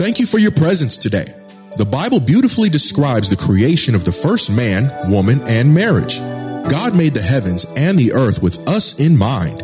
[0.00, 1.26] Thank you for your presence today.
[1.76, 6.20] The Bible beautifully describes the creation of the first man, woman, and marriage.
[6.70, 9.60] God made the heavens and the earth with us in mind.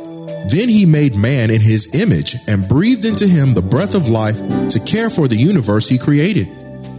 [0.50, 4.36] Then he made man in his image and breathed into him the breath of life
[4.68, 6.48] to care for the universe he created.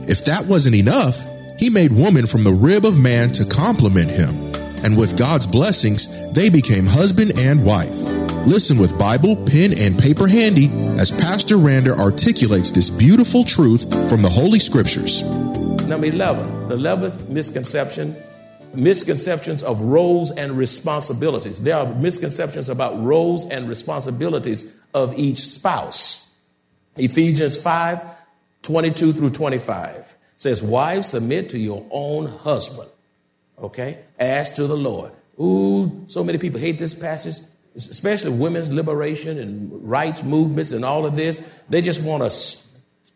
[0.09, 1.23] If that wasn't enough,
[1.59, 4.33] he made woman from the rib of man to complement him.
[4.83, 8.16] And with God's blessings, they became husband and wife.
[8.45, 14.21] Listen with Bible, pen, and paper handy as Pastor Rander articulates this beautiful truth from
[14.21, 15.23] the Holy Scriptures.
[15.87, 18.15] Number 11, the 11th misconception
[18.73, 21.61] misconceptions of roles and responsibilities.
[21.61, 26.35] There are misconceptions about roles and responsibilities of each spouse.
[26.97, 28.01] Ephesians 5
[28.63, 32.89] 22 through 25 says, Wives, submit to your own husband.
[33.59, 33.97] Okay?
[34.19, 35.11] As to the Lord.
[35.39, 37.47] Ooh, so many people hate this passage
[37.77, 41.63] especially women's liberation and rights movements and all of this.
[41.69, 42.57] They just want to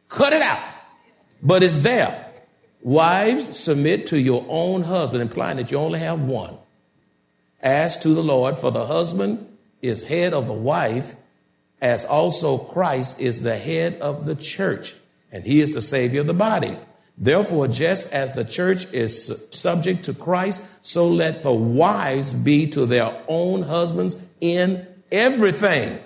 [0.08, 0.64] cut it out.
[1.42, 2.28] But it's there.
[2.84, 6.56] Wives, submit to your own husband, implying that you only have one.
[7.62, 9.48] As to the Lord, for the husband
[9.82, 11.16] is head of the wife,
[11.82, 14.96] as also Christ is the head of the church,
[15.32, 16.76] and he is the Savior of the body.
[17.18, 22.86] Therefore, just as the church is subject to Christ, so let the wives be to
[22.86, 25.98] their own husbands in everything.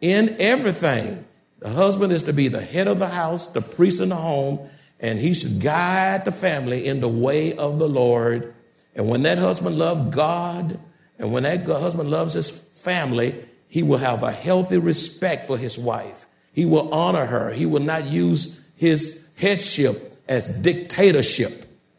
[0.00, 1.24] In everything.
[1.58, 4.60] The husband is to be the head of the house, the priest in the home,
[5.00, 8.54] and he should guide the family in the way of the Lord.
[8.94, 10.78] And when that husband loves God,
[11.18, 13.34] and when that husband loves his family,
[13.68, 16.26] he will have a healthy respect for his wife.
[16.52, 17.50] He will honor her.
[17.50, 19.96] He will not use his headship
[20.28, 21.52] as dictatorship.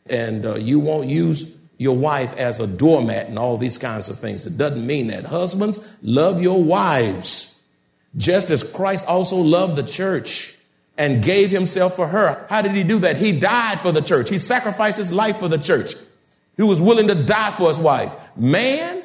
[0.09, 4.19] And uh, you won't use your wife as a doormat and all these kinds of
[4.19, 4.45] things.
[4.45, 5.25] It doesn't mean that.
[5.25, 7.63] Husbands, love your wives,
[8.17, 10.59] just as Christ also loved the church
[10.99, 12.45] and gave himself for her.
[12.51, 13.17] How did he do that?
[13.17, 14.29] He died for the church.
[14.29, 15.95] He sacrificed his life for the church.
[16.55, 18.15] He was willing to die for his wife.
[18.37, 19.01] Man,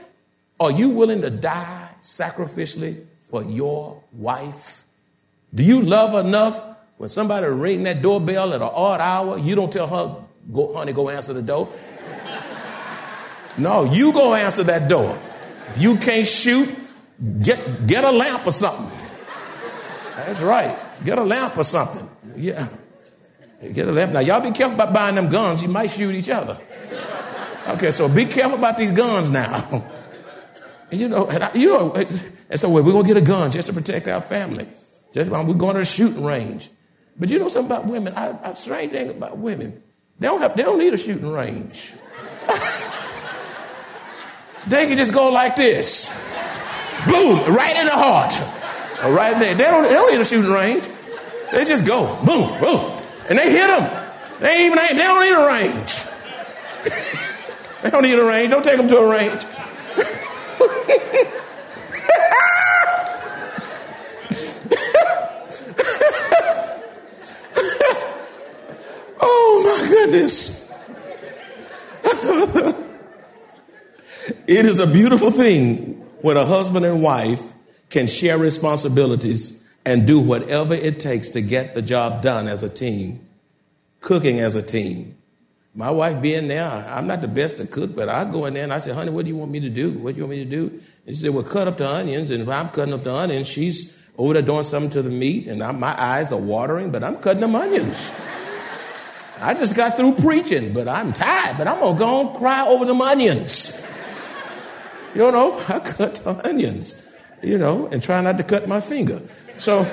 [0.61, 4.85] are you willing to die sacrificially for your wife?
[5.55, 9.73] Do you love enough when somebody ring that doorbell at an odd hour, you don't
[9.73, 11.69] tell her, go, honey, go answer the door.
[13.59, 15.19] No, you go answer that door.
[15.69, 16.69] If you can't shoot,
[17.43, 18.87] get, get a lamp or something.
[20.17, 20.77] That's right.
[21.05, 22.09] Get a lamp or something.
[22.37, 22.67] Yeah.
[23.73, 24.13] Get a lamp.
[24.13, 25.63] Now, y'all be careful about buying them guns.
[25.63, 26.59] You might shoot each other.
[27.75, 29.57] Okay, so be careful about these guns now.
[30.91, 33.69] and you know, and I, you know, and so we're to get a gun just
[33.69, 34.67] to protect our family.
[35.13, 36.71] Just um, we're going to the shooting range.
[37.19, 38.13] But you know something about women?
[38.15, 39.83] I, I strange thing about women.
[40.19, 41.93] They don't have, they don't need a shooting range.
[44.69, 46.25] They can just go like this.
[47.07, 48.35] Boom, right in the heart.
[49.05, 49.55] Right there.
[49.55, 50.83] They don't, they don't need a shooting range.
[51.53, 52.17] They just go.
[52.27, 53.01] Boom, boom.
[53.31, 54.03] And they hit them.
[54.41, 56.05] They even they don't need a range.
[57.83, 58.51] they don't need a range.
[58.51, 59.45] Don't take them to a range.
[69.21, 70.67] oh my goodness.
[74.49, 77.53] It is a beautiful thing when a husband and wife
[77.91, 82.73] can share responsibilities and do whatever it takes to get the job done as a
[82.73, 83.19] team.
[84.01, 85.17] Cooking as a team.
[85.75, 88.63] My wife being there, I'm not the best to cook, but I go in there
[88.63, 89.91] and I say, honey, what do you want me to do?
[89.91, 90.81] What do you want me to do?
[91.07, 92.31] And she said, well, cut up the onions.
[92.31, 95.61] And I'm cutting up the onions, she's over there doing something to the meat, and
[95.61, 98.11] I'm, my eyes are watering, but I'm cutting them onions.
[99.41, 102.65] I just got through preaching, but I'm tired, but I'm going to go and cry
[102.67, 103.86] over them onions.
[105.17, 109.21] You know, I cut onions, you know, and try not to cut my finger.
[109.57, 109.85] So,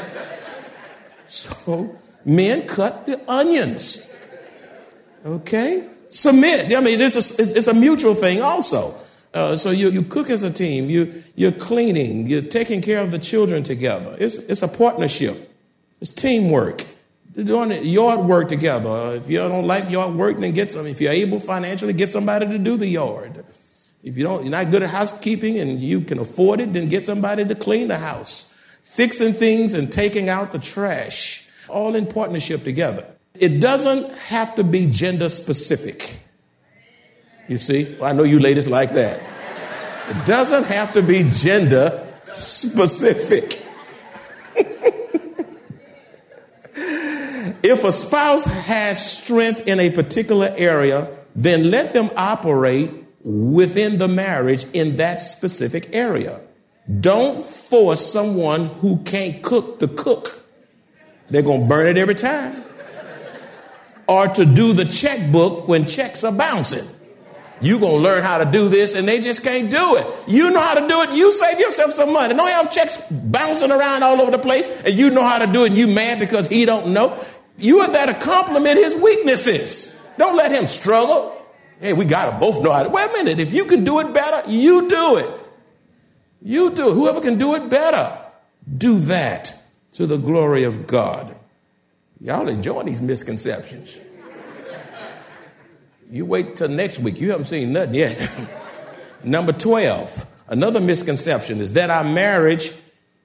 [1.23, 4.09] so men cut the onions.
[5.25, 5.87] Okay?
[6.09, 6.75] Submit.
[6.75, 8.93] I mean, this is it's a mutual thing also.
[9.33, 13.09] Uh, so you, you cook as a team, you, you're cleaning, you're taking care of
[13.09, 14.15] the children together.
[14.19, 15.35] It's, it's a partnership,
[16.01, 16.83] it's teamwork.
[17.33, 19.15] You're doing yard work together.
[19.15, 20.85] If you don't like yard work, then get some.
[20.85, 23.43] If you're able financially, get somebody to do the yard.
[24.03, 27.05] If you don't, you're not good at housekeeping and you can afford it, then get
[27.05, 28.49] somebody to clean the house.
[28.81, 33.05] Fixing things and taking out the trash, all in partnership together.
[33.39, 36.19] It doesn't have to be gender specific.
[37.47, 37.95] You see?
[37.99, 39.19] Well, I know you ladies like that.
[40.09, 43.61] It doesn't have to be gender specific.
[47.63, 52.91] if a spouse has strength in a particular area, then let them operate
[53.23, 56.41] within the marriage in that specific area.
[56.99, 60.27] Don't force someone who can't cook to cook.
[61.29, 62.55] They're going to burn it every time.
[64.07, 66.85] Or to do the checkbook when checks are bouncing.
[67.61, 70.05] You're going to learn how to do this and they just can't do it.
[70.27, 71.17] You know how to do it.
[71.17, 72.33] You save yourself some money.
[72.33, 75.63] Don't have checks bouncing around all over the place and you know how to do
[75.63, 77.17] it and you mad because he don't know.
[77.57, 80.05] You are there to compliment his weaknesses.
[80.17, 81.32] Don't let him struggle.
[81.83, 82.89] Hey, we got to both know how to.
[82.89, 83.39] Wait a minute.
[83.41, 85.29] If you can do it better, you do it.
[86.41, 86.93] You do it.
[86.93, 88.17] Whoever can do it better,
[88.77, 89.53] do that
[89.91, 91.37] to the glory of God.
[92.21, 93.99] Y'all enjoying these misconceptions.
[96.09, 97.19] You wait till next week.
[97.19, 98.49] You haven't seen nothing yet.
[99.25, 102.71] Number 12, another misconception is that our marriage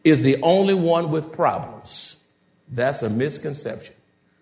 [0.02, 2.28] is the only one with problems.
[2.72, 3.94] That's a misconception.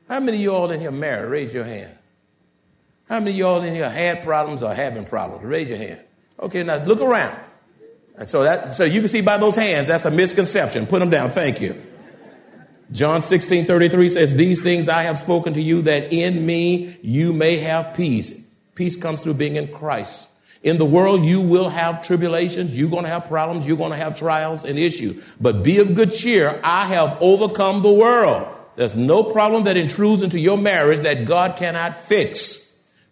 [0.09, 1.29] How many of y'all in here married?
[1.29, 1.93] Raise your hand.
[3.08, 5.44] How many of y'all in here had problems or having problems?
[5.44, 6.00] Raise your hand.
[6.41, 7.38] Okay, now look around.
[8.19, 10.87] And so that so you can see by those hands, that's a misconception.
[10.87, 11.31] Put them down.
[11.31, 11.75] Thank you.
[12.93, 17.32] John 16, 33 says, These things I have spoken to you that in me you
[17.32, 18.43] may have peace.
[18.75, 20.31] Peace comes through being in Christ.
[20.62, 22.76] In the world, you will have tribulations.
[22.76, 23.67] You're going to have problems.
[23.67, 25.37] You're going to have trials and issues.
[25.37, 26.58] But be of good cheer.
[26.64, 28.49] I have overcome the world.
[28.75, 32.66] There's no problem that intrudes into your marriage that God cannot fix.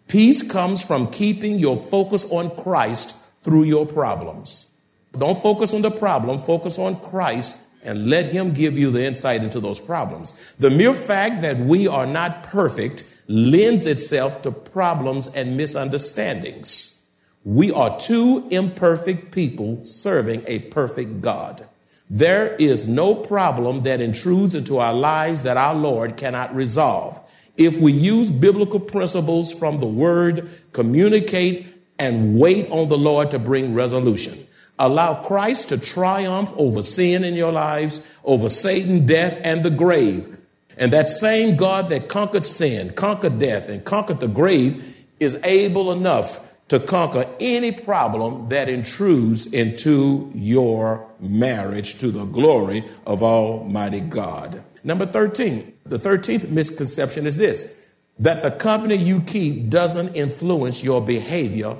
[0.07, 4.71] Peace comes from keeping your focus on Christ through your problems.
[5.17, 9.43] Don't focus on the problem, focus on Christ and let Him give you the insight
[9.43, 10.55] into those problems.
[10.55, 17.05] The mere fact that we are not perfect lends itself to problems and misunderstandings.
[17.43, 21.65] We are two imperfect people serving a perfect God.
[22.09, 27.19] There is no problem that intrudes into our lives that our Lord cannot resolve.
[27.57, 31.67] If we use biblical principles from the Word, communicate,
[31.97, 34.33] and wait on the Lord to bring resolution.
[34.77, 40.37] Allow Christ to triumph over sin in your lives, over Satan, death, and the grave.
[40.77, 45.93] And that same God that conquered sin, conquered death, and conquered the grave is able
[45.93, 54.01] enough to conquer any problem that intrudes into your marriage to the glory of Almighty
[54.01, 54.61] God.
[54.83, 61.01] Number 13, the 13th misconception is this that the company you keep doesn't influence your
[61.01, 61.75] behavior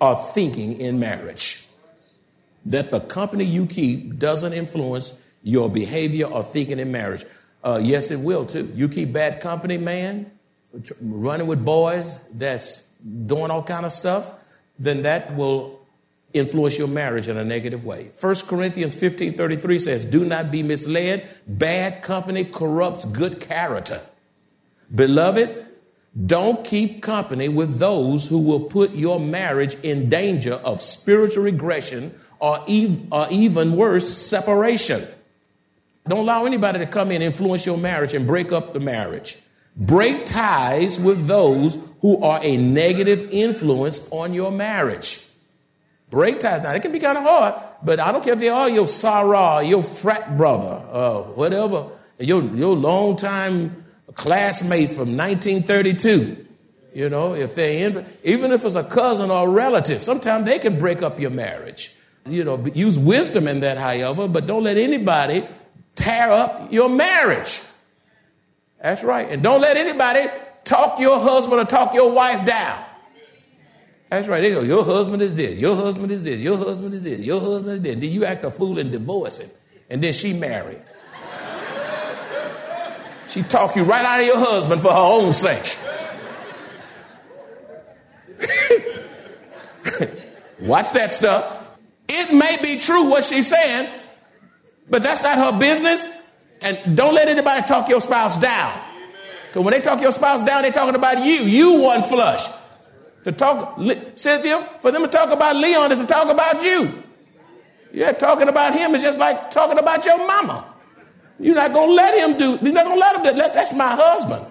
[0.00, 1.66] or thinking in marriage.
[2.64, 7.24] That the company you keep doesn't influence your behavior or thinking in marriage.
[7.62, 8.70] Uh, yes, it will too.
[8.74, 10.30] You keep bad company, man,
[11.02, 12.88] running with boys that's
[13.26, 14.44] doing all kind of stuff,
[14.78, 15.85] then that will
[16.38, 18.08] influence your marriage in a negative way.
[18.20, 21.28] 1 Corinthians 15 33 says, Do not be misled.
[21.46, 24.00] Bad company corrupts good character.
[24.94, 25.66] Beloved,
[26.24, 32.14] don't keep company with those who will put your marriage in danger of spiritual regression
[32.38, 35.02] or, ev- or even worse, separation.
[36.08, 39.42] Don't allow anybody to come in, and influence your marriage, and break up the marriage.
[39.76, 45.25] Break ties with those who are a negative influence on your marriage.
[46.10, 46.62] Break ties.
[46.62, 48.84] Now, it can be kind of hard, but I don't care if they are your
[48.84, 51.88] soror, your frat brother, uh, whatever,
[52.20, 53.84] your, your longtime
[54.14, 56.44] classmate from 1932.
[56.94, 60.58] You know, if they're in, even if it's a cousin or a relative, sometimes they
[60.58, 61.94] can break up your marriage.
[62.24, 65.44] You know, use wisdom in that, however, but don't let anybody
[65.94, 67.60] tear up your marriage.
[68.80, 69.26] That's right.
[69.28, 70.20] And don't let anybody
[70.64, 72.84] talk your husband or talk your wife down.
[74.08, 74.40] That's right.
[74.40, 77.40] They go, your husband is this, your husband is this, your husband is this, your
[77.40, 77.96] husband is this.
[77.96, 79.50] Then you act a fool and divorce him.
[79.90, 80.82] And then she married.
[83.26, 85.76] she talk you right out of your husband for her own sake.
[90.60, 91.78] Watch that stuff.
[92.08, 93.90] It may be true what she's saying,
[94.88, 96.22] but that's not her business.
[96.62, 98.72] And don't let anybody talk your spouse down.
[99.48, 101.42] Because when they talk your spouse down, they're talking about you.
[101.44, 102.46] You one flush.
[103.26, 103.80] To talk,
[104.14, 106.88] Cynthia, for them to talk about Leon is to talk about you.
[107.92, 110.64] Yeah, talking about him is just like talking about your mama.
[111.40, 112.56] You're not gonna let him do.
[112.64, 113.24] You're not gonna let him.
[113.24, 113.52] Do, that.
[113.52, 114.46] that's my husband.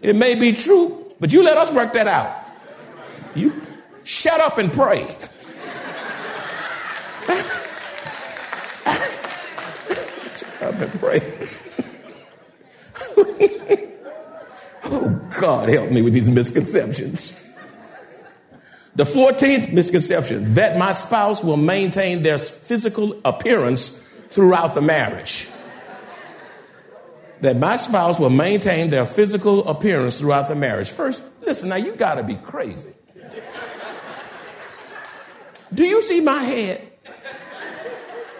[0.00, 2.34] It may be true, but you let us work that out.
[3.34, 3.52] You
[4.04, 4.96] shut up and pray.
[10.34, 11.20] shut up and pray.
[14.84, 17.51] oh God, help me with these misconceptions.
[18.94, 25.48] The 14th misconception that my spouse will maintain their physical appearance throughout the marriage.
[27.40, 30.92] That my spouse will maintain their physical appearance throughout the marriage.
[30.92, 32.92] First, listen, now you gotta be crazy.
[35.72, 36.82] Do you see my head?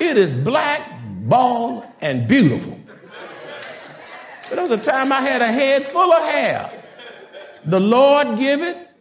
[0.00, 0.82] It is black,
[1.22, 2.78] bald, and beautiful.
[4.48, 6.70] But there was a time I had a head full of hair.
[7.64, 8.92] The Lord giveth,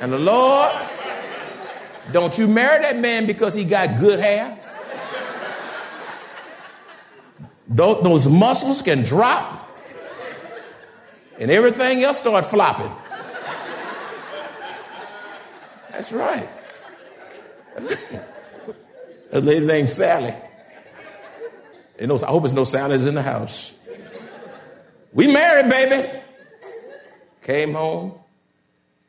[0.00, 0.70] and the Lord
[2.10, 4.58] don't you marry that man because he got good hair.
[7.68, 9.62] Those muscles can drop
[11.40, 12.90] and everything else start flopping.
[15.92, 16.48] That's right.
[19.32, 20.34] a lady named Sally.
[21.98, 23.78] And I hope it's no Sally's in the house.
[25.12, 26.02] We married, baby.
[27.42, 28.14] Came home,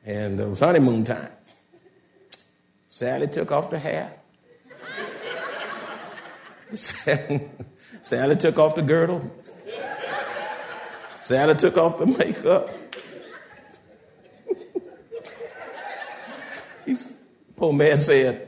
[0.05, 1.31] and it was honeymoon time.
[2.93, 4.07] Sally took off the hair.
[6.73, 9.27] Sally took off the girdle.
[11.19, 12.69] Sally took off the makeup.
[16.85, 17.17] He's,
[17.55, 18.47] poor man said,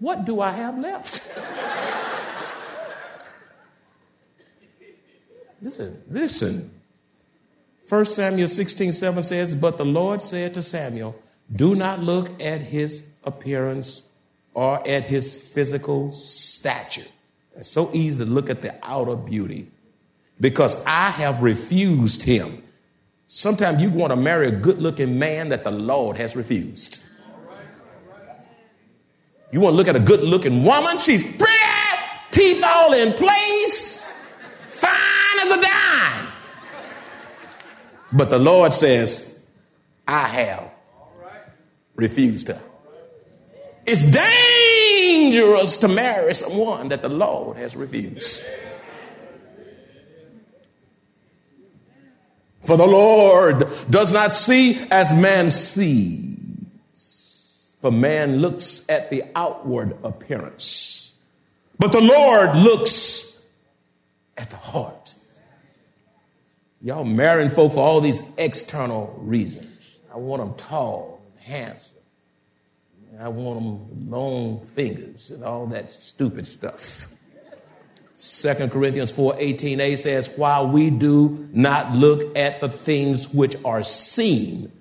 [0.00, 1.28] What do I have left?
[5.62, 6.70] listen, listen.
[7.88, 11.14] 1 Samuel 16 7 says, But the Lord said to Samuel,
[11.54, 14.08] Do not look at his appearance
[14.54, 17.08] or at his physical stature.
[17.54, 19.68] It's so easy to look at the outer beauty
[20.40, 22.62] because I have refused him.
[23.26, 27.04] Sometimes you want to marry a good looking man that the Lord has refused.
[29.52, 31.54] You want to look at a good looking woman, she's pretty,
[32.30, 34.12] teeth all in place,
[34.66, 36.32] fine as a dime.
[38.12, 39.44] But the Lord says,
[40.06, 40.72] I have
[41.96, 42.60] refused her.
[43.92, 48.46] It's dangerous to marry someone that the Lord has refused.
[52.62, 56.76] For the Lord does not see as man sees.
[57.80, 61.18] For man looks at the outward appearance.
[61.80, 63.44] But the Lord looks
[64.36, 65.14] at the heart.
[66.80, 69.98] Y'all marrying folk for all these external reasons.
[70.14, 71.89] I want them tall, handsome
[73.20, 77.06] I want them long fingers and all that stupid stuff.
[78.16, 83.82] 2 Corinthians 4 18a says, While we do not look at the things which are
[83.82, 84.72] seen,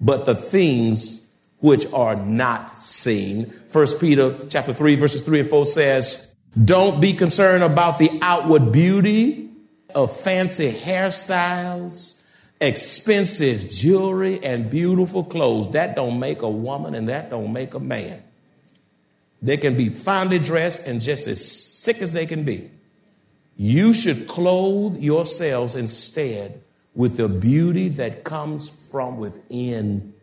[0.00, 3.52] but the things which are not seen.
[3.72, 8.72] 1 Peter chapter 3, verses 3 and 4 says, Don't be concerned about the outward
[8.72, 9.50] beauty
[9.94, 12.17] of fancy hairstyles
[12.60, 15.72] expensive jewelry and beautiful clothes.
[15.72, 18.22] That don't make a woman and that don't make a man.
[19.40, 22.68] They can be finely dressed and just as sick as they can be.
[23.56, 26.60] You should clothe yourselves instead
[26.94, 30.14] with the beauty that comes from within.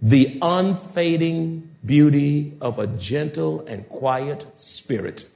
[0.00, 5.28] The unfading beauty of a gentle and quiet spirit,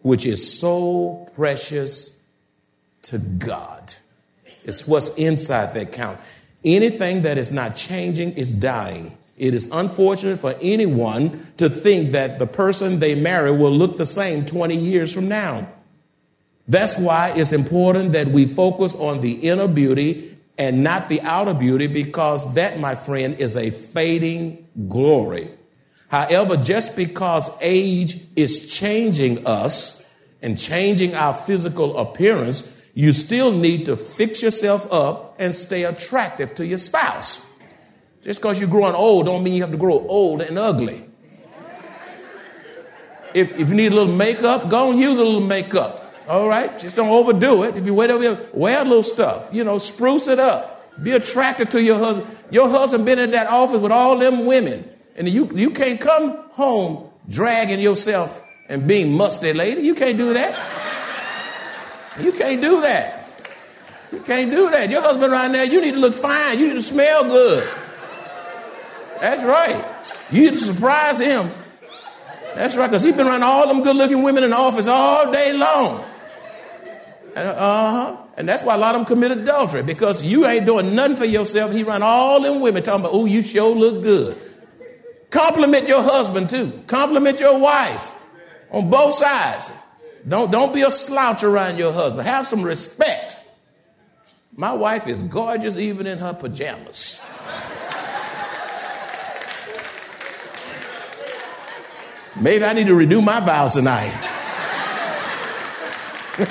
[0.00, 2.20] which is so precious
[3.02, 3.94] to God.
[4.64, 6.18] It's what's inside that count.
[6.64, 9.16] Anything that is not changing is dying.
[9.36, 14.06] It is unfortunate for anyone to think that the person they marry will look the
[14.06, 15.66] same 20 years from now.
[16.68, 21.54] That's why it's important that we focus on the inner beauty and not the outer
[21.54, 25.48] beauty because that, my friend, is a fading glory.
[26.08, 30.08] However, just because age is changing us
[30.42, 36.54] and changing our physical appearance you still need to fix yourself up and stay attractive
[36.56, 37.50] to your spouse.
[38.22, 41.04] Just because you're growing old don't mean you have to grow old and ugly.
[43.34, 46.04] If, if you need a little makeup, go and use a little makeup.
[46.28, 46.78] All right?
[46.78, 47.76] Just don't overdo it.
[47.76, 49.48] If you wait over here, wear a little stuff.
[49.52, 51.02] You know, spruce it up.
[51.02, 52.28] Be attracted to your husband.
[52.50, 54.88] Your husband been in that office with all them women.
[55.16, 59.80] And you, you can't come home dragging yourself and being musty lady.
[59.80, 60.81] You can't do that.
[62.20, 63.18] You can't do that.
[64.12, 64.90] You can't do that.
[64.90, 66.58] Your husband right now, you need to look fine.
[66.58, 67.64] You need to smell good.
[69.20, 69.84] That's right.
[70.30, 71.48] You need to surprise him.
[72.54, 75.32] That's right, because he's been around all them good looking women in the office all
[75.32, 76.04] day long.
[77.34, 78.16] Uh huh.
[78.36, 81.24] And that's why a lot of them commit adultery, because you ain't doing nothing for
[81.24, 81.72] yourself.
[81.72, 84.36] He run all them women talking about, oh, you sure look good.
[85.30, 86.70] Compliment your husband too.
[86.86, 88.14] Compliment your wife
[88.70, 89.72] on both sides.
[90.26, 92.26] Don't, don't be a slouch around your husband.
[92.26, 93.36] Have some respect.
[94.56, 97.20] My wife is gorgeous even in her pajamas.
[102.40, 104.10] Maybe I need to renew my vows tonight.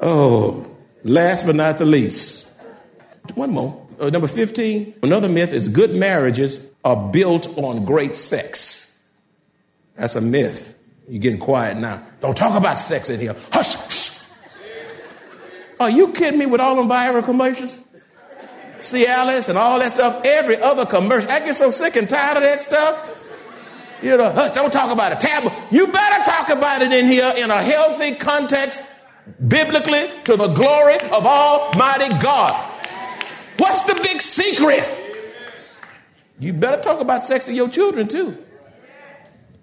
[0.00, 0.70] oh,
[1.02, 2.45] last but not the least,
[3.36, 3.86] one more.
[4.00, 9.08] Uh, number 15, another myth is good marriages are built on great sex.
[9.94, 10.82] That's a myth.
[11.08, 12.02] You're getting quiet now.
[12.20, 13.34] Don't talk about sex in here.
[13.52, 14.06] Hush, hush.
[15.78, 17.84] Are you kidding me with all them Viagra commercials?
[18.78, 21.30] Cialis and all that stuff, every other commercial.
[21.30, 23.12] I get so sick and tired of that stuff.
[24.02, 25.20] You know, hush, don't talk about it.
[25.20, 25.50] Taboo.
[25.70, 29.00] You better talk about it in here in a healthy context,
[29.48, 32.65] biblically, to the glory of Almighty God.
[33.58, 34.84] What's the big secret?
[36.38, 38.36] You better talk about sex to your children too.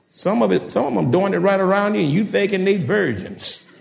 [0.08, 2.78] Some of it, some of them doing it right around you, and you thinking they
[2.78, 3.72] virgins.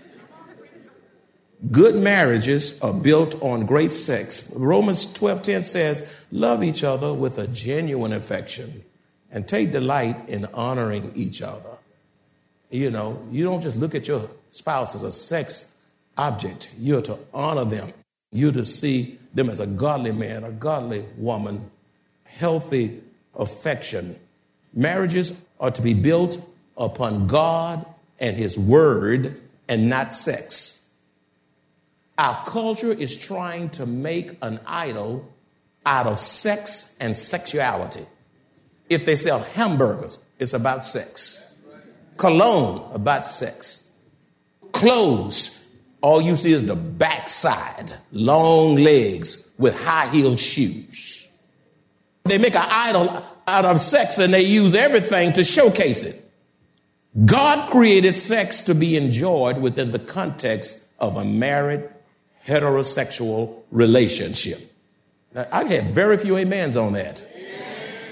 [1.71, 4.51] Good marriages are built on great sex.
[4.55, 8.83] Romans 12:10 says, "Love each other with a genuine affection
[9.31, 11.77] and take delight in honoring each other."
[12.69, 15.67] You know, you don't just look at your spouse as a sex
[16.17, 16.69] object.
[16.79, 17.87] You're to honor them.
[18.33, 21.69] You're to see them as a godly man, a godly woman,
[22.25, 23.01] healthy
[23.35, 24.15] affection.
[24.73, 27.85] Marriages are to be built upon God
[28.19, 30.89] and His Word and not sex.
[32.17, 35.27] Our culture is trying to make an idol
[35.85, 38.03] out of sex and sexuality.
[38.89, 41.39] If they sell hamburgers, it's about sex.
[42.17, 43.91] Cologne, about sex.
[44.71, 45.62] Clothes,
[46.03, 51.35] all you see is the backside, long legs with high heeled shoes.
[52.25, 56.21] They make an idol out of sex and they use everything to showcase it.
[57.25, 61.89] God created sex to be enjoyed within the context of a married
[62.45, 64.59] heterosexual relationship.
[65.33, 67.23] Now, I have very few amens on that.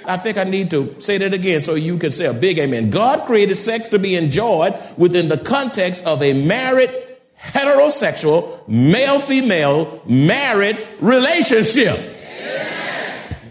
[0.05, 2.89] I think I need to say that again so you can say a big amen.
[2.89, 6.89] God created sex to be enjoyed within the context of a married,
[7.53, 11.97] heterosexual, male female, married relationship.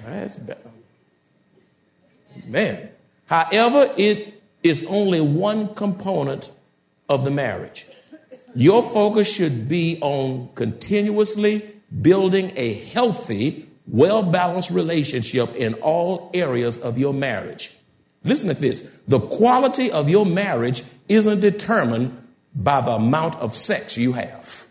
[0.04, 0.70] That's better.
[2.46, 2.88] Man.
[3.26, 6.50] However, it is only one component
[7.08, 7.86] of the marriage.
[8.54, 11.70] Your focus should be on continuously
[12.02, 17.76] building a healthy, well balanced relationship in all areas of your marriage.
[18.24, 22.16] Listen to this the quality of your marriage isn't determined
[22.54, 24.64] by the amount of sex you have.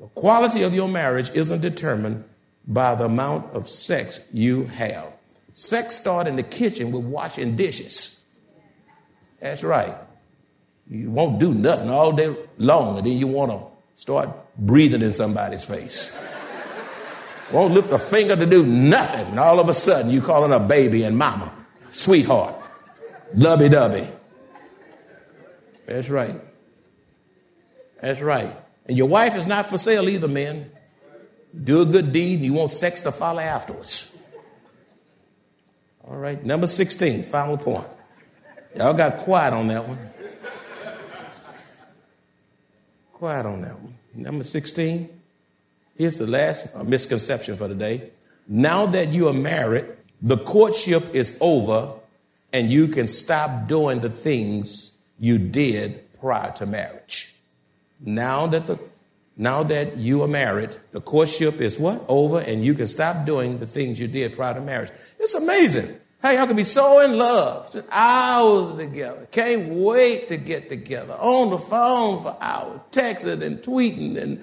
[0.00, 2.24] The quality of your marriage isn't determined
[2.66, 5.12] by the amount of sex you have.
[5.54, 8.26] Sex starts in the kitchen with washing dishes.
[9.40, 9.94] That's right.
[10.88, 13.60] You won't do nothing all day long, and then you want to
[13.94, 14.28] start
[14.58, 16.18] breathing in somebody's face.
[17.52, 20.60] won't lift a finger to do nothing, and all of a sudden you calling a
[20.60, 21.52] baby and mama,
[21.90, 22.68] sweetheart,
[23.34, 24.06] lovey dovey.
[25.92, 26.34] That's right.
[28.00, 28.50] That's right.
[28.86, 30.70] And your wife is not for sale either, man.
[31.64, 34.08] Do a good deed, and you want sex to follow afterwards.
[36.04, 37.86] All right, number 16, final point.
[38.76, 39.98] Y'all got quiet on that one
[43.22, 43.94] quiet on that one.
[44.16, 45.08] Number 16.
[45.96, 48.10] Here's the last uh, misconception for today.
[48.48, 49.84] Now that you are married,
[50.22, 51.92] the courtship is over
[52.52, 57.36] and you can stop doing the things you did prior to marriage.
[58.00, 58.78] Now that the
[59.36, 62.04] now that you are married, the courtship is what?
[62.08, 64.90] Over and you can stop doing the things you did prior to marriage.
[65.18, 65.96] It's amazing.
[66.20, 69.26] Hey, y'all can be so in love, hours together.
[69.32, 71.14] Can't wait to get together.
[71.14, 74.38] On the phone for hours, texting and tweeting and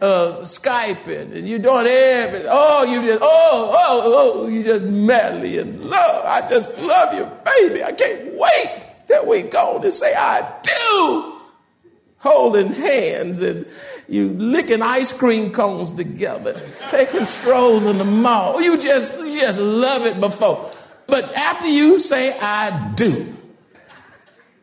[0.00, 2.46] uh, Skyping, and you're doing everything.
[2.48, 4.02] Oh, you just, oh, oh,
[4.44, 6.24] oh, you just madly in love.
[6.24, 7.82] I just love you, baby.
[7.82, 11.32] I can't wait till we go to say I do.
[12.18, 13.66] Holding hands and
[14.08, 18.60] you licking ice cream cones together, taking strolls in the mall.
[18.60, 20.70] You just, you just love it before.
[21.06, 23.26] But after you say, I do,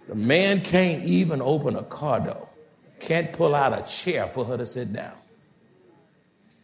[0.08, 2.50] the man can't even open a car door,
[3.00, 5.16] can't pull out a chair for her to sit down.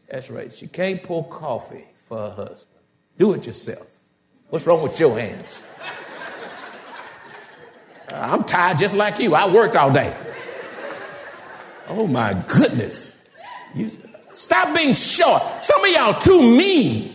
[0.10, 0.52] That's right.
[0.52, 2.66] She can't pour coffee for her husband.
[3.18, 4.00] Do it yourself.
[4.50, 5.66] What's wrong with your hands?
[8.14, 9.36] I'm tired just like you.
[9.36, 10.14] I worked all day.
[11.88, 13.16] Oh my goodness.
[13.76, 13.90] You,
[14.32, 15.42] Stop being short.
[15.64, 17.14] Some of y'all too mean.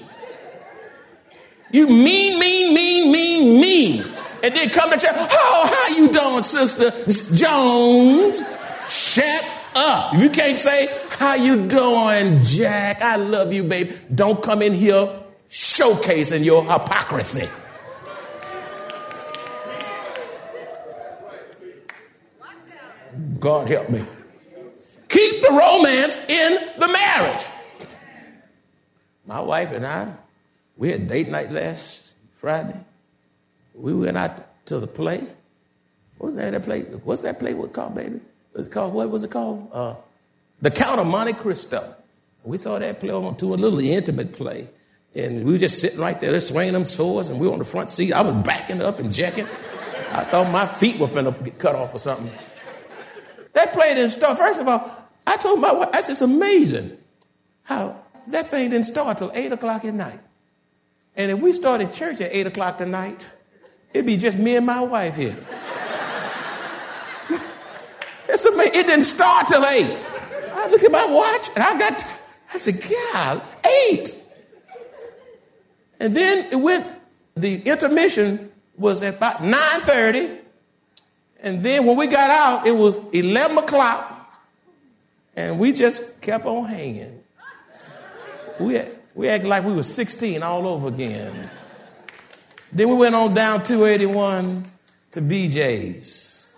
[1.70, 4.02] You mean, mean, mean, mean, mean.
[4.42, 5.14] And then come to church.
[5.14, 6.90] Oh, how you doing, sister
[7.34, 8.42] Jones?
[8.88, 10.14] Shut up.
[10.14, 10.86] You can't say,
[11.18, 13.00] how you doing, Jack?
[13.00, 13.90] I love you, babe.
[14.14, 15.08] Don't come in here
[15.48, 17.48] showcasing your hypocrisy.
[23.44, 24.00] God help me.
[25.10, 27.44] Keep the romance in the marriage.
[29.26, 30.14] My wife and I,
[30.78, 32.74] we had date night last Friday.
[33.74, 35.18] We went out to the play.
[36.16, 36.80] What was that, that play?
[37.04, 38.18] What's that play called, baby?
[38.54, 39.68] It's called, what was it called?
[39.74, 39.94] Uh,
[40.62, 41.94] the Count of Monte Cristo.
[42.44, 44.68] We saw that play on to a little intimate play.
[45.14, 47.58] And we were just sitting right there, they're swinging them swords, and we were on
[47.58, 48.14] the front seat.
[48.14, 49.44] I was backing up and jacking.
[49.44, 52.53] I thought my feet were finna get cut off or something.
[53.54, 54.36] That play didn't start.
[54.38, 54.90] First of all,
[55.26, 56.96] I told my wife, that's just amazing
[57.62, 60.18] how that thing didn't start till 8 o'clock at night.
[61.16, 63.30] And if we started church at 8 o'clock tonight,
[63.92, 65.28] it'd be just me and my wife here.
[68.28, 68.72] it's amazing.
[68.74, 69.66] It didn't start till 8.
[70.54, 72.04] I look at my watch and I got,
[72.52, 72.74] I said,
[73.12, 73.40] God,
[73.92, 74.24] 8.
[76.00, 76.84] And then it went,
[77.36, 80.40] the intermission was at about 9.30.
[81.44, 84.10] And then when we got out, it was 11 o'clock.
[85.36, 87.22] And we just kept on hanging.
[88.58, 88.80] We,
[89.14, 91.48] we acted like we were 16 all over again.
[92.72, 94.64] Then we went on down 281
[95.12, 96.54] to BJ's.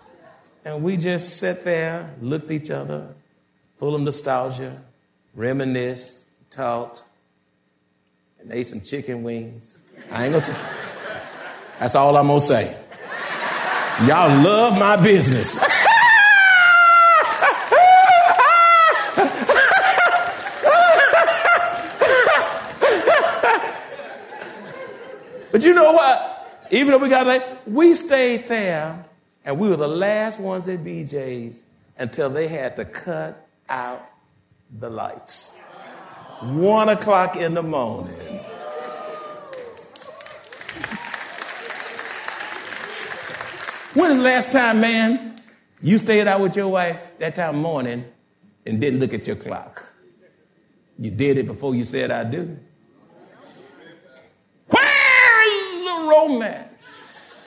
[0.63, 3.13] And we just sat there, looked at each other,
[3.75, 4.81] full of nostalgia,
[5.35, 7.03] reminisced, talked,
[8.39, 9.85] and ate some chicken wings.
[10.13, 10.55] I ain't gonna tell.
[11.79, 12.86] That's all I'm gonna say.
[14.05, 15.55] Y'all love my business.
[25.51, 26.67] but you know what?
[26.69, 29.03] Even though we got late, we stayed there
[29.45, 31.65] and we were the last ones at BJ's
[31.97, 34.01] until they had to cut out
[34.79, 35.57] the lights.
[36.41, 38.41] One o'clock in the morning.
[43.97, 45.35] When is the last time, man,
[45.81, 48.05] you stayed out with your wife that time morning
[48.67, 49.91] and didn't look at your clock?
[50.99, 52.59] You did it before you said I do.
[54.67, 57.43] Where is the romance?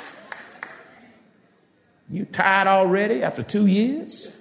[2.10, 4.36] You tired already after two years?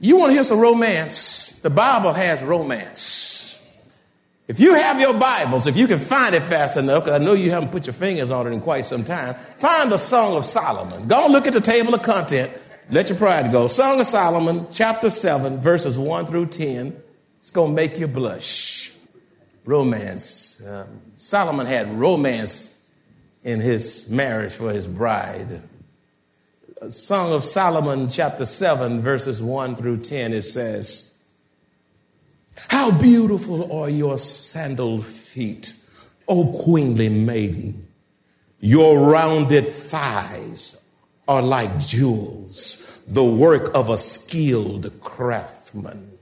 [0.00, 1.60] You want to hear some romance?
[1.60, 3.47] The Bible has romance.
[4.48, 7.34] If you have your Bibles, if you can find it fast enough, because I know
[7.34, 10.46] you haven't put your fingers on it in quite some time, find the Song of
[10.46, 11.06] Solomon.
[11.06, 12.50] Go look at the table of content.
[12.90, 13.66] Let your pride go.
[13.66, 16.98] Song of Solomon, chapter 7, verses 1 through 10.
[17.40, 18.96] It's going to make you blush.
[19.66, 20.66] Romance.
[20.66, 20.86] Um,
[21.18, 22.90] Solomon had romance
[23.44, 25.60] in his marriage for his bride.
[26.88, 31.17] Song of Solomon, chapter 7, verses 1 through 10, it says,
[32.68, 35.72] how beautiful are your sandaled feet,
[36.26, 37.86] O queenly maiden.
[38.60, 40.84] Your rounded thighs
[41.28, 46.18] are like jewels, the work of a skilled craftsman.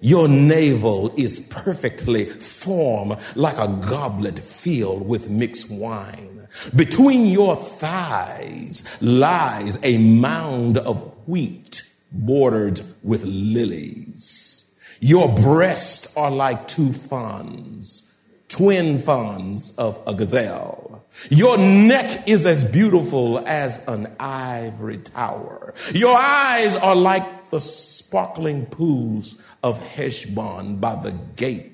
[0.00, 6.48] Your navel is perfectly formed like a goblet filled with mixed wine.
[6.74, 14.59] Between your thighs lies a mound of wheat bordered with lilies.
[15.00, 18.14] Your breasts are like two fawns,
[18.48, 21.02] twin fawns of a gazelle.
[21.30, 25.72] Your neck is as beautiful as an ivory tower.
[25.94, 31.72] Your eyes are like the sparkling pools of Heshbon by the gate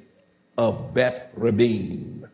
[0.57, 2.29] of Beth Rabim.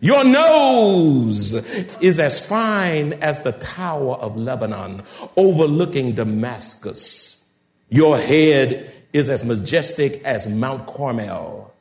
[0.00, 1.52] Your nose
[2.00, 5.02] is as fine as the tower of Lebanon
[5.36, 7.48] overlooking Damascus.
[7.88, 11.74] Your head is as majestic as Mount Carmel,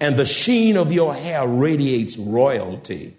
[0.00, 3.14] and the sheen of your hair radiates royalty.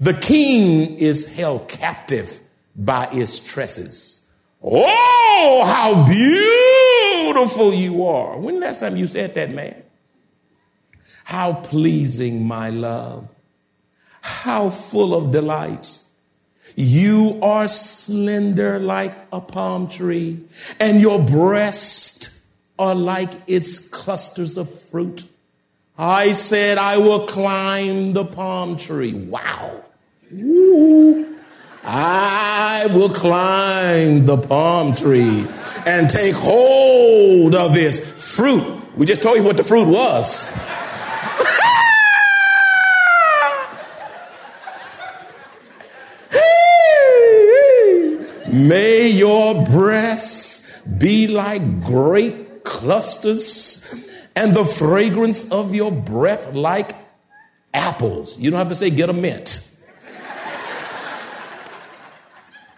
[0.00, 2.40] The king is held captive
[2.74, 4.30] by its tresses.
[4.62, 8.38] Oh, how beautiful you are.
[8.38, 9.82] When last time you said that, man?
[11.24, 13.32] How pleasing, my love.
[14.22, 16.10] How full of delights.
[16.76, 20.40] You are slender like a palm tree,
[20.78, 22.46] and your breasts
[22.78, 25.24] are like its clusters of fruit.
[25.98, 29.12] I said, I will climb the palm tree.
[29.12, 29.82] Wow.
[30.32, 31.36] Ooh.
[31.84, 35.44] I will climb the palm tree
[35.84, 38.62] and take hold of his fruit.
[38.96, 40.56] We just told you what the fruit was.
[48.72, 56.92] May your breasts be like grape clusters, and the fragrance of your breath like
[57.74, 58.38] apples.
[58.40, 59.70] You don't have to say get a mint.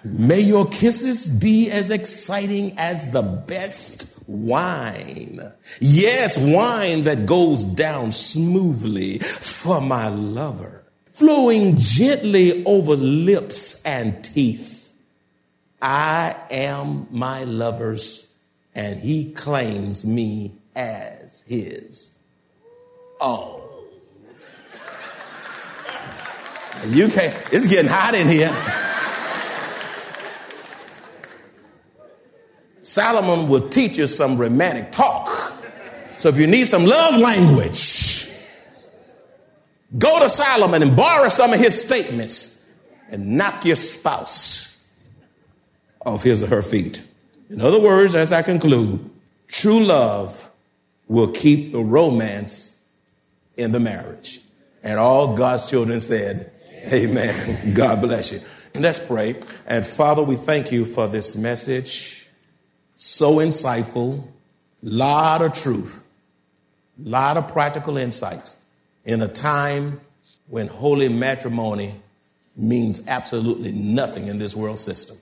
[0.03, 5.53] May your kisses be as exciting as the best wine.
[5.81, 14.74] Yes, wine that goes down smoothly for my lover, flowing gently over lips and teeth.
[15.87, 18.35] I am my lover's,
[18.75, 22.19] and he claims me as his.
[23.21, 23.61] Oh.
[26.87, 28.49] You can't, it's getting hot in here.
[32.81, 35.29] Solomon will teach you some romantic talk.
[36.17, 38.33] So if you need some love language,
[39.99, 42.75] go to Solomon and borrow some of his statements
[43.11, 44.74] and knock your spouse
[46.05, 47.07] off his or her feet.
[47.51, 49.11] In other words, as I conclude,
[49.49, 50.51] true love
[51.09, 52.83] will keep the romance
[53.57, 54.41] in the marriage.
[54.83, 56.51] And all God's children said,
[56.93, 57.75] Amen.
[57.75, 58.81] God bless you.
[58.81, 59.37] Let's pray.
[59.67, 62.25] And Father, we thank you for this message
[62.97, 64.25] so insightful,
[64.83, 66.07] lot of truth,
[66.99, 68.65] lot of practical insights
[69.05, 70.01] in a time
[70.49, 71.95] when holy matrimony
[72.57, 75.17] means absolutely nothing in this world system.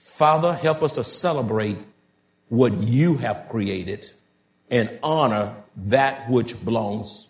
[0.00, 1.76] Father, help us to celebrate
[2.48, 4.06] what you have created
[4.70, 7.28] and honor that which belongs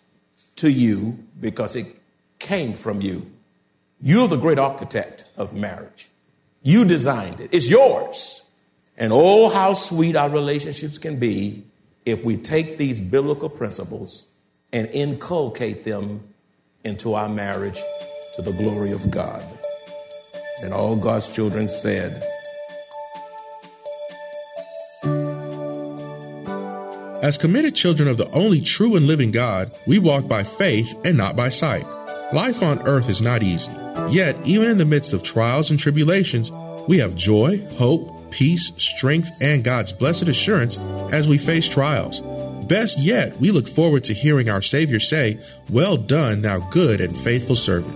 [0.55, 1.85] to you because it
[2.39, 3.25] came from you.
[4.01, 6.07] You're the great architect of marriage.
[6.63, 7.49] You designed it.
[7.53, 8.49] It's yours.
[8.97, 11.63] And oh, how sweet our relationships can be
[12.05, 14.31] if we take these biblical principles
[14.71, 16.21] and inculcate them
[16.85, 17.81] into our marriage
[18.35, 19.43] to the glory of God.
[20.63, 22.23] And all God's children said,
[27.21, 31.15] As committed children of the only true and living God, we walk by faith and
[31.15, 31.85] not by sight.
[32.33, 33.71] Life on earth is not easy.
[34.09, 36.51] Yet, even in the midst of trials and tribulations,
[36.87, 40.79] we have joy, hope, peace, strength, and God's blessed assurance
[41.11, 42.21] as we face trials.
[42.65, 47.15] Best yet, we look forward to hearing our Savior say, Well done, thou good and
[47.15, 47.95] faithful servant,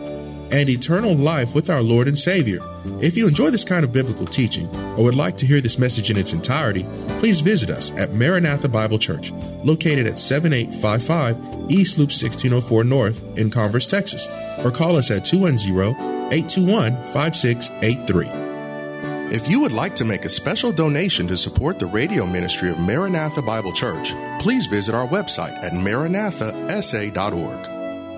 [0.52, 2.60] and eternal life with our Lord and Savior.
[3.02, 6.12] If you enjoy this kind of biblical teaching or would like to hear this message
[6.12, 6.84] in its entirety,
[7.20, 9.32] please visit us at Maranatha Bible Church,
[9.64, 14.28] located at 7855 East Loop 1604 North in Converse, Texas,
[14.64, 15.96] or call us at 210
[16.32, 18.46] 821 5683.
[19.28, 22.80] If you would like to make a special donation to support the radio ministry of
[22.80, 27.75] Maranatha Bible Church, please visit our website at maranathasa.org.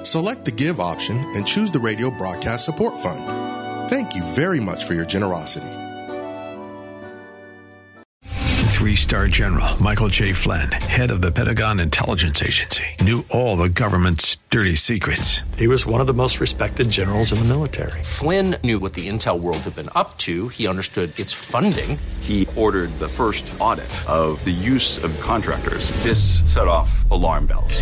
[0.07, 3.89] Select the Give option and choose the Radio Broadcast Support Fund.
[3.89, 5.67] Thank you very much for your generosity.
[8.69, 10.31] Three star general Michael J.
[10.31, 15.41] Flynn, head of the Pentagon Intelligence Agency, knew all the government's dirty secrets.
[15.57, 18.01] He was one of the most respected generals in the military.
[18.01, 21.99] Flynn knew what the intel world had been up to, he understood its funding.
[22.21, 25.89] He ordered the first audit of the use of contractors.
[26.03, 27.81] This set off alarm bells.